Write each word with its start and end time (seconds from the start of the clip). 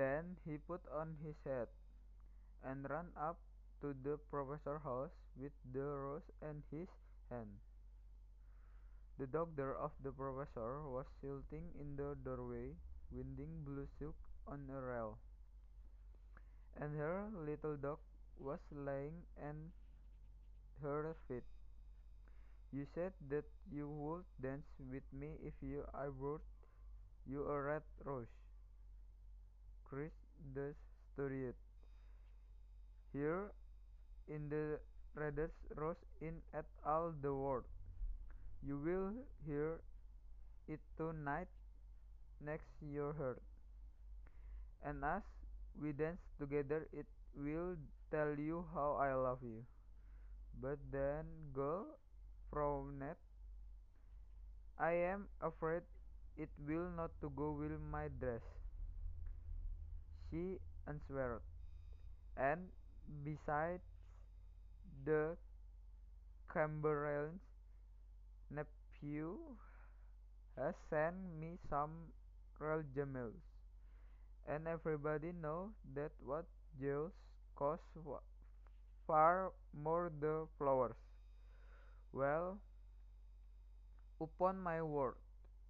Then 0.00 0.38
he 0.48 0.56
put 0.56 0.80
on 0.88 1.16
his 1.20 1.36
hat, 1.44 1.68
and 2.64 2.88
ran 2.88 3.12
up 3.20 3.36
to 3.82 3.92
the 3.92 4.16
Professor's 4.32 4.80
house 4.82 5.12
with 5.36 5.52
the 5.74 5.84
rose 5.84 6.24
in 6.40 6.62
his 6.70 6.88
hand. 7.28 7.60
The 9.20 9.26
daughter 9.26 9.76
of 9.76 9.92
the 10.00 10.12
Professor 10.22 10.88
was 10.88 11.04
sitting 11.20 11.68
in 11.76 11.96
the 12.00 12.16
doorway, 12.24 12.72
winding 13.12 13.60
blue 13.68 13.84
silk 13.98 14.16
on 14.48 14.64
a 14.72 14.80
rail, 14.80 15.18
and 16.80 16.96
her 16.96 17.28
little 17.36 17.76
dog 17.76 18.00
was 18.38 18.60
lying 18.72 19.20
at 19.36 19.60
her 20.80 21.12
feet. 21.28 21.44
"You 22.72 22.86
said 22.96 23.12
that 23.28 23.44
you 23.68 23.84
would 24.00 24.24
dance 24.40 24.72
with 24.80 25.04
me 25.12 25.36
if 25.44 25.60
I 25.92 26.08
brought 26.08 26.48
you 27.26 27.44
a 27.44 27.60
red 27.60 27.84
rose," 28.08 28.39
cried 29.90 30.12
the 30.54 30.74
Here 33.12 33.50
in 34.28 34.48
the 34.48 34.80
reddest 35.14 35.56
rose 35.76 36.00
in 36.20 36.40
at 36.54 36.64
all 36.84 37.12
the 37.12 37.34
world. 37.34 37.66
You 38.62 38.78
will 38.78 39.12
hear 39.44 39.80
it 40.68 40.80
to-night 40.96 41.48
next 42.40 42.70
your 42.80 43.12
heart, 43.14 43.42
and 44.82 45.04
as 45.04 45.22
we 45.80 45.92
dance 45.92 46.20
together 46.38 46.86
it 46.92 47.06
will 47.34 47.76
tell 48.10 48.34
you 48.38 48.64
how 48.74 48.94
I 48.96 49.12
love 49.14 49.42
you." 49.42 49.64
But 50.60 50.78
then 50.92 51.26
girl 51.52 51.98
frowned. 52.52 53.02
"I 54.78 54.92
am 55.10 55.28
afraid 55.40 55.82
it 56.36 56.50
will 56.58 56.90
not 57.02 57.12
to 57.20 57.30
go 57.30 57.52
with 57.52 57.80
my 57.80 58.08
dress," 58.08 58.59
she 60.30 60.58
answered, 60.86 61.42
"and 62.36 62.70
besides, 63.24 63.82
the 65.04 65.36
chamberlain's 66.52 67.40
nephew 68.50 69.38
has 70.56 70.74
sent 70.90 71.16
me 71.40 71.58
some 71.68 72.12
real 72.60 72.82
jewels, 72.94 73.40
and 74.46 74.68
everybody 74.68 75.32
knows 75.32 75.70
that 75.94 76.12
what 76.22 76.44
jewels 76.78 77.12
cost 77.56 77.82
far 79.06 79.52
more 79.74 80.10
than 80.20 80.46
flowers." 80.56 80.96
"Well, 82.12 82.60
upon 84.20 84.60
my 84.60 84.80
word, 84.82 85.16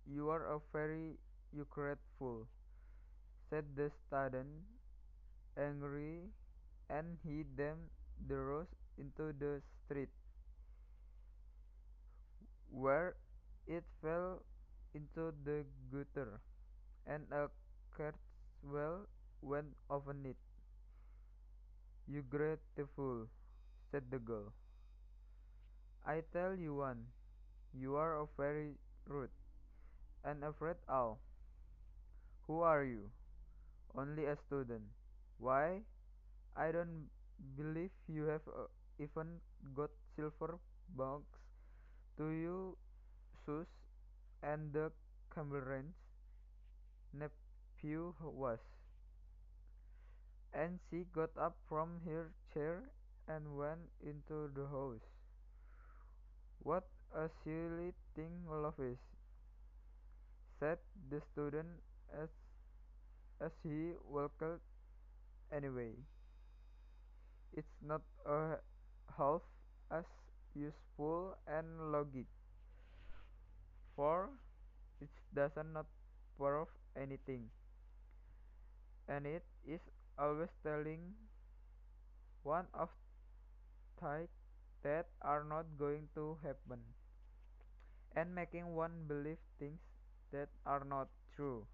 you 0.05 0.29
are 0.29 0.45
a 0.45 0.61
very 0.73 1.17
ungrateful," 1.57 2.47
said 3.51 3.67
the 3.77 3.91
student, 3.91 4.65
angry, 5.57 6.23
and 6.91 7.19
he 7.25 7.45
danced 7.57 7.95
the 8.29 8.37
rose 8.37 8.69
into 8.99 9.33
the 9.39 9.63
street, 9.85 10.11
where 12.71 13.15
it 13.67 13.85
fell 14.01 14.43
into 14.95 15.33
the 15.45 15.65
gutter, 15.93 16.41
and 17.07 17.27
a 17.33 17.51
cartwheel 17.97 19.07
went 19.43 19.75
over 19.91 20.15
it. 20.25 20.37
"You 22.07 22.21
great 22.21 22.61
fool!" 22.95 23.31
said 23.91 24.11
the 24.11 24.19
girl. 24.19 24.53
"I 26.05 26.21
tell 26.21 26.55
you 26.59 26.75
one, 26.75 27.07
you 27.73 27.97
are 27.97 28.17
a 28.21 28.27
very 28.37 28.79
rude, 29.07 29.31
and 30.25 30.45
after 30.45 30.77
all, 30.89 31.21
who 32.47 32.61
are 32.61 32.85
you? 32.85 33.11
Only 33.95 34.25
a 34.27 34.37
student. 34.37 34.85
Why, 35.39 35.83
I 36.57 36.73
don't 36.73 37.11
believe 37.57 37.91
you 38.09 38.25
have 38.25 38.43
even 38.99 39.41
got 39.75 39.91
silver 40.17 40.59
buckles 40.97 41.25
to 42.17 42.29
your 42.31 42.77
shoes, 43.45 43.67
and 44.43 44.73
the 44.73 44.93
chamberlain's 45.35 45.95
nephew 47.13 48.15
has." 48.21 48.61
And 50.53 50.79
she 50.89 51.05
got 51.13 51.37
up 51.37 51.57
from 51.69 52.01
her 52.05 52.31
chair 52.55 52.91
and 53.27 53.57
went 53.57 53.91
into 54.01 54.47
the 54.55 54.69
house. 54.69 55.03
"What 56.61 56.89
a 57.13 57.29
silly 57.43 57.93
thing 58.15 58.47
love 58.49 58.79
is!" 58.79 58.99
said 60.61 60.79
the 61.09 61.21
student 61.33 61.83
as 62.13 62.29
he 63.65 63.95
walked 64.05 64.41
away. 65.53 65.95
"It's 67.53 67.77
not 67.81 68.03
half 69.17 69.43
as 69.91 70.05
useful 70.55 71.37
as 71.47 71.65
logic, 71.79 72.27
for 73.95 74.31
it 75.01 75.11
does 75.35 75.53
not 75.75 75.87
prove 76.39 76.69
anything, 76.97 77.51
and 79.09 79.27
it 79.27 79.45
is 79.67 79.81
always 80.19 80.49
telling 80.63 81.15
one 82.43 82.67
of 82.75 82.91
things 84.01 84.31
that 84.83 85.07
are 85.23 85.45
not 85.45 85.65
going 85.79 86.09
to 86.15 86.37
happen, 86.43 86.83
and 88.15 88.33
making 88.35 88.75
one 88.75 88.93
believe 89.09 89.39
things 89.59 89.81
that 90.31 90.49
are 90.65 90.85
not 90.85 91.09
true. 91.35 91.67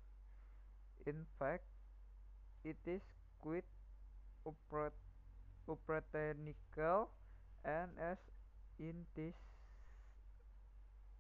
In 1.07 1.25
fact, 1.39 1.65
it 2.65 2.77
is 2.87 3.01
quite 3.41 3.65
unpractical, 5.69 7.11
and 7.65 7.91
as 7.99 8.19
it 8.79 8.95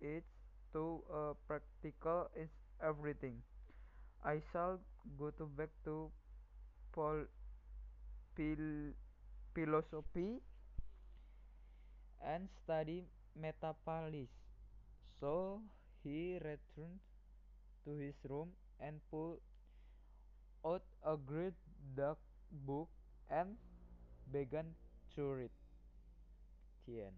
is 0.01 0.25
too 0.73 1.03
practical 1.47 2.29
in 2.37 2.49
everything, 2.83 3.43
I 4.25 4.43
shall 4.53 4.81
go 5.19 5.33
back 5.57 5.71
to 5.85 6.11
philosophy 9.55 10.41
and 12.21 12.49
study 12.63 13.09
metaphysics." 13.45 14.35
So 15.21 15.63
he 16.05 16.39
returned 16.47 17.01
to 17.85 17.97
his 17.97 18.15
room 18.29 18.53
and 18.81 19.01
pulled 19.11 19.41
out 20.67 20.83
a 21.05 21.17
great 21.17 21.55
dark 21.97 22.19
book 22.67 22.89
and 23.31 23.57
began 24.33 24.75
to 25.17 25.33
read. 25.35 25.51
The 26.87 27.03
end. 27.03 27.17